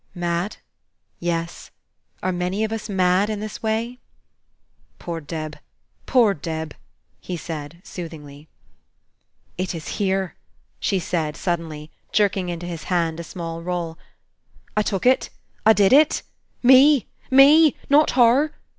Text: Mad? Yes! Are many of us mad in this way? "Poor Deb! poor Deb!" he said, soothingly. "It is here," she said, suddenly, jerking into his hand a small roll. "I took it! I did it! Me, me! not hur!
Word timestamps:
Mad? 0.15 0.57
Yes! 1.19 1.69
Are 2.23 2.31
many 2.31 2.63
of 2.63 2.71
us 2.71 2.89
mad 2.89 3.29
in 3.29 3.39
this 3.39 3.61
way? 3.61 3.99
"Poor 4.97 5.21
Deb! 5.21 5.59
poor 6.07 6.33
Deb!" 6.33 6.73
he 7.19 7.37
said, 7.37 7.79
soothingly. 7.83 8.47
"It 9.59 9.75
is 9.75 9.87
here," 9.99 10.33
she 10.79 10.97
said, 10.97 11.37
suddenly, 11.37 11.91
jerking 12.11 12.49
into 12.49 12.65
his 12.65 12.85
hand 12.85 13.19
a 13.19 13.23
small 13.23 13.61
roll. 13.61 13.95
"I 14.75 14.81
took 14.81 15.05
it! 15.05 15.29
I 15.67 15.73
did 15.73 15.93
it! 15.93 16.23
Me, 16.63 17.05
me! 17.29 17.75
not 17.87 18.09
hur! 18.09 18.51